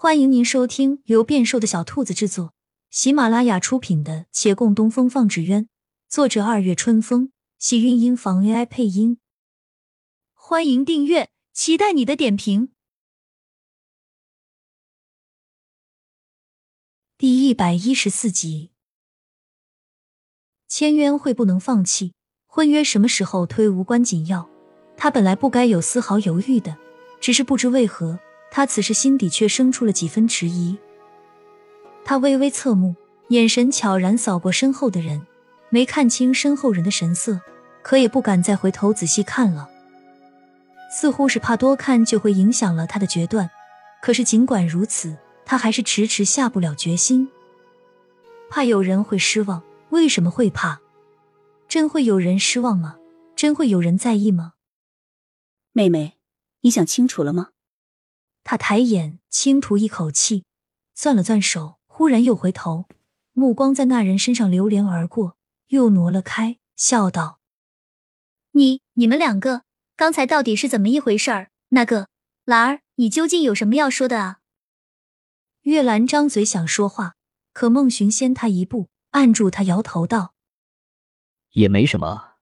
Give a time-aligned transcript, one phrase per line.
[0.00, 2.54] 欢迎您收听由变瘦的小兔子制作、
[2.88, 5.64] 喜马拉雅出品的《且共东风放纸鸢》，
[6.08, 9.18] 作者二月春风，喜韵音房 AI 配音。
[10.34, 12.68] 欢迎订阅，期待你的点评。
[17.16, 18.70] 第一百一十四集，
[20.68, 22.14] 签约会不能放弃，
[22.46, 24.48] 婚约什么时候推无关紧要。
[24.96, 26.78] 他本来不该有丝毫犹豫的，
[27.20, 28.20] 只是不知为何。
[28.50, 30.76] 他此时心底却生出了几分迟疑，
[32.04, 32.94] 他微微侧目，
[33.28, 35.26] 眼神悄然扫过身后的人，
[35.70, 37.40] 没看清身后人的神色，
[37.82, 39.68] 可也不敢再回头仔细看了，
[40.90, 43.50] 似乎是怕多看就会影响了他的决断。
[44.00, 47.28] 可是尽管如此，他还是迟迟下不了决心，
[48.48, 49.62] 怕有人会失望。
[49.90, 50.80] 为什么会怕？
[51.66, 52.96] 真会有人失望吗？
[53.34, 54.52] 真会有人在意吗？
[55.72, 56.18] 妹妹，
[56.60, 57.48] 你想清楚了吗？
[58.50, 60.46] 他抬眼轻吐一口气，
[60.94, 62.86] 攥了攥手，忽然又回头，
[63.34, 65.36] 目光在那人身上流连而过，
[65.66, 67.40] 又挪了开，笑道
[68.52, 69.64] ：“你你们两个
[69.96, 71.50] 刚才到底是怎么一回事儿？
[71.68, 72.08] 那个
[72.46, 74.38] 兰儿，你究竟有什么要说的啊？”
[75.64, 77.16] 月兰张嘴想说话，
[77.52, 80.32] 可孟寻先他一步，按住他，摇头道
[81.52, 82.36] ：“也没什么，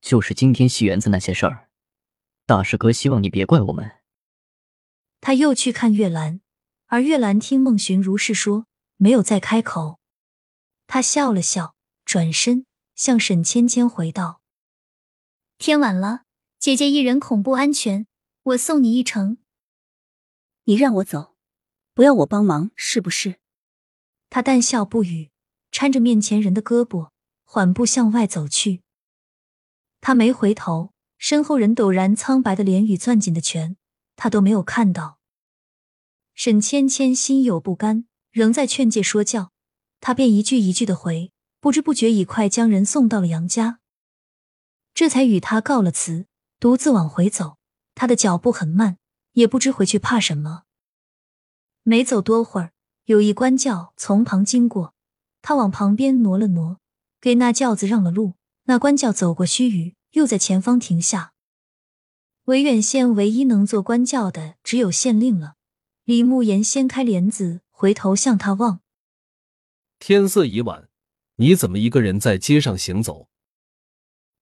[0.00, 1.68] 就是今天戏园子那些事儿，
[2.44, 3.92] 大师哥希望你别怪我们。”
[5.28, 6.40] 他又去看月兰，
[6.86, 8.64] 而月兰听孟寻如是说，
[8.96, 10.00] 没有再开口。
[10.86, 11.74] 他笑了笑，
[12.06, 14.40] 转身向沈芊芊回道
[15.58, 16.22] ：“天晚了，
[16.58, 18.06] 姐姐一人恐不安全，
[18.42, 19.36] 我送你一程。
[20.64, 21.36] 你让我走，
[21.92, 23.38] 不要我帮忙，是不是？”
[24.30, 25.30] 他淡笑不语，
[25.70, 27.10] 搀着面前人的胳膊，
[27.44, 28.80] 缓步向外走去。
[30.00, 33.76] 他没回头，身后人陡然苍白的脸与攥紧的拳。
[34.16, 35.17] 他都没有看到，
[36.38, 39.50] 沈芊芊心有不甘，仍在劝诫说教，
[39.98, 43.80] 他便一句一句的回，不知不觉已快将人送到了杨家，
[44.94, 46.26] 这才与他告了辞，
[46.60, 47.56] 独自往回走。
[47.96, 48.98] 他的脚步很慢，
[49.32, 50.62] 也不知回去怕什么。
[51.82, 52.72] 没走多会儿，
[53.06, 54.94] 有一官轿从旁经过，
[55.42, 56.78] 他往旁边挪了挪，
[57.20, 58.34] 给那轿子让了路。
[58.66, 61.32] 那官轿走过须臾，又在前方停下。
[62.44, 65.56] 维远县唯一能做官轿的只有县令了。
[66.08, 68.80] 李慕言掀开帘子，回头向他望。
[69.98, 70.88] 天色已晚，
[71.36, 73.28] 你怎么一个人在街上行走？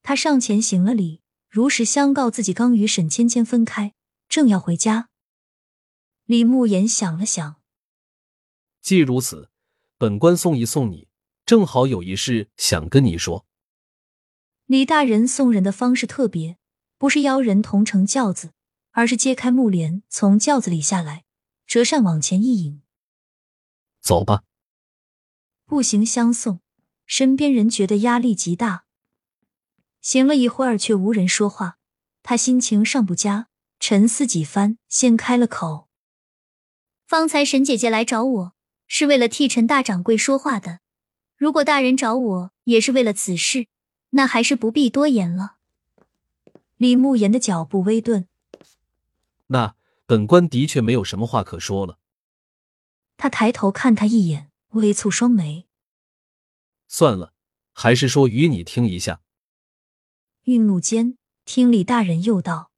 [0.00, 3.92] 他上前行了礼，如实相告自己刚与沈芊芊分开，
[4.26, 5.10] 正要回家。
[6.24, 7.56] 李慕言想了想，
[8.80, 9.50] 既如此，
[9.98, 11.08] 本官送一送你，
[11.44, 13.44] 正好有一事想跟你说。
[14.64, 16.56] 李大人送人的方式特别。
[16.96, 18.52] 不是邀人同乘轿子，
[18.92, 21.24] 而是揭开木帘，从轿子里下来，
[21.70, 22.82] 折扇往前一引。
[24.00, 24.42] 走吧。
[25.66, 26.58] 步行相送，
[27.06, 28.86] 身边人觉得压力极大。
[30.00, 31.78] 行了一会儿，却无人说话，
[32.24, 33.46] 他心情尚不佳，
[33.78, 35.86] 沉思几番，先开了口
[37.06, 38.52] ：“方才沈姐姐来找我，
[38.88, 40.80] 是为了替陈大掌柜说话的。
[41.36, 43.68] 如果大人找我也是为了此事，
[44.10, 45.58] 那还是不必多言了。”
[46.78, 48.26] 李慕言的脚步微顿，
[49.46, 49.76] 那
[50.10, 52.00] 本官的确没有什么话可说了。
[53.16, 55.68] 他抬头看他一眼，微蹙双眉。
[56.88, 57.32] 算了，
[57.72, 59.20] 还是说与你听一下。
[60.42, 62.72] 愠怒间，听李大人又道：“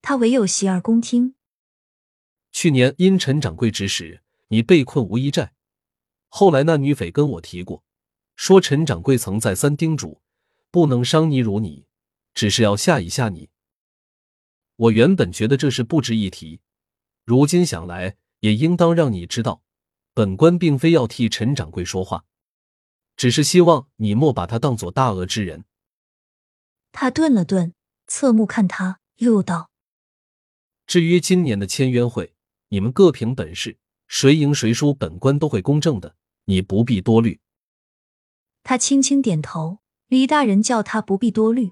[0.00, 1.34] 他唯有洗耳恭听。
[2.52, 5.54] 去年因陈掌柜指使，你被困无一寨，
[6.28, 7.82] 后来那女匪跟我提过，
[8.36, 10.20] 说陈掌柜曾再三叮嘱，
[10.70, 11.86] 不能伤你辱你。”
[12.32, 13.50] 只是要吓一吓你。
[14.76, 16.60] 我原本觉得这事不值一提，
[17.24, 19.62] 如今想来，也应当让你知道，
[20.12, 22.24] 本官并非要替陈掌柜说话，
[23.16, 25.64] 只是希望你莫把他当做大恶之人。
[26.92, 27.72] 他顿了顿，
[28.06, 29.70] 侧目看他，又道
[30.86, 32.34] ：“至于今年的签约会，
[32.68, 37.40] 你们各凭本事，谁赢谁输，本官都会公正的，你不必多虑。”
[38.64, 39.78] 他轻轻点头。
[40.08, 41.70] 李大人叫他不必多虑。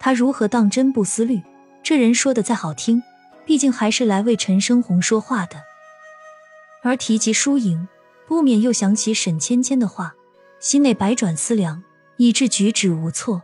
[0.00, 1.40] 他如何当真不思虑？
[1.82, 3.02] 这人说的再好听，
[3.46, 5.62] 毕竟还是来为陈生红说话的。
[6.82, 7.88] 而提及输赢，
[8.26, 10.14] 不免又想起沈芊芊的话，
[10.60, 11.82] 心内百转思量，
[12.18, 13.42] 以致举止无措。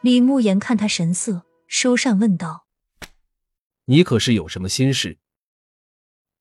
[0.00, 2.66] 李慕言看他神色，收扇问道
[3.86, 5.18] ：“你可是有什么心事？”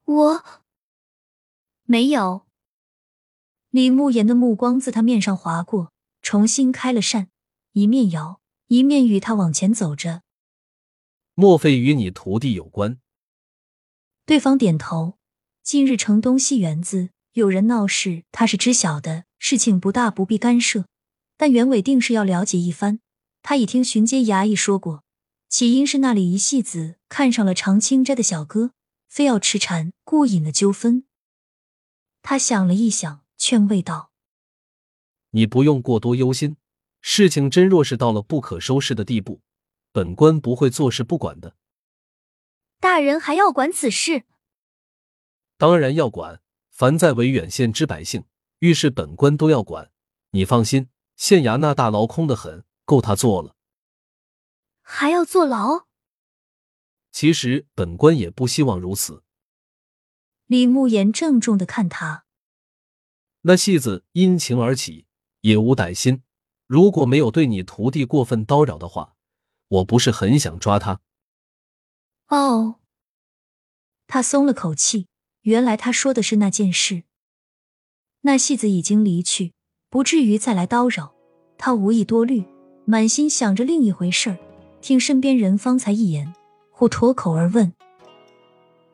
[0.05, 0.43] 我
[1.83, 2.47] 没有。
[3.71, 5.91] 李慕言的目光自他面上划过，
[6.21, 7.27] 重新开了扇，
[7.73, 8.39] 一面摇。
[8.67, 10.23] 一面与他往前走着，
[11.39, 12.97] 莫非与你徒弟有关？
[14.25, 15.19] 对方点头，
[15.61, 20.85] 近日城东戏园子有人闹事，他是知晓的，事情不大，不必干涉。
[21.37, 23.01] 但袁伟定是要了解一番。
[23.43, 25.03] 他已听巡街衙役说过，
[25.47, 28.71] 起因是那里一戏子看上了长青斋的小哥，
[29.07, 31.05] 非要吃缠，故引了纠纷。
[32.23, 34.09] 他想了一想，劝慰道
[35.29, 36.57] ：“你不用过多忧心，
[36.99, 39.41] 事情真若是到了不可收拾的地步，
[39.91, 41.55] 本官不会坐视不管的。”
[42.79, 44.23] 大人还要管此事？
[45.57, 48.25] 当然要管，凡在维远县之百姓，
[48.59, 49.91] 遇事本官都要管。
[50.31, 50.89] 你放心。
[51.15, 53.55] 县衙那大牢空得很，够他坐了。
[54.83, 55.87] 还要坐牢？
[57.11, 59.23] 其实本官也不希望如此。
[60.45, 62.25] 李慕言郑重的看他，
[63.41, 65.07] 那戏子因情而起，
[65.41, 66.21] 也无歹心。
[66.67, 69.16] 如果没有对你徒弟过分叨扰的话，
[69.67, 70.99] 我不是很想抓他。
[72.27, 72.75] 哦，
[74.07, 75.07] 他松了口气。
[75.41, 77.03] 原来他说的是那件事。
[78.21, 79.53] 那戏子已经离去。
[79.89, 81.13] 不至于再来叨扰，
[81.57, 82.43] 他无意多虑，
[82.83, 84.37] 满心想着另一回事儿。
[84.81, 86.35] 听身边人方才一言，
[86.69, 87.71] 忽脱口而问：“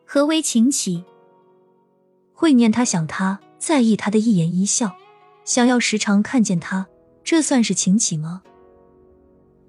[0.06, 1.04] 何为情起？”
[2.32, 4.96] 会念他想他，在意他的一言一笑，
[5.44, 6.88] 想要时常看见他，
[7.24, 8.44] 这算是情起吗？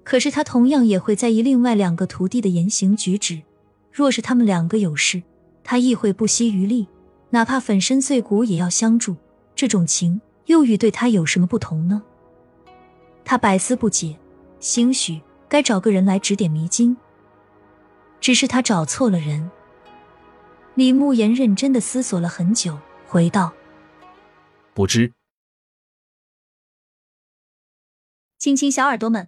[0.05, 3.41] 可是他同样也会在意另外两个徒弟的言行举止。
[3.91, 5.21] 若是他们两个有事，
[5.65, 6.87] 他亦会不惜余力，
[7.31, 9.17] 哪怕粉身碎骨也要相助。
[9.53, 10.21] 这种情。
[10.45, 12.03] 又与对他有什么不同呢？
[13.23, 14.15] 他百思不解，
[14.59, 15.19] 兴许
[15.49, 16.95] 该找个人来指点迷津。
[18.21, 19.49] 只是他找错了人。
[20.75, 22.77] 李慕言认真的思索了很久，
[23.07, 23.53] 回道
[24.75, 25.13] ：“不知。”
[28.37, 29.27] 亲亲小耳朵们，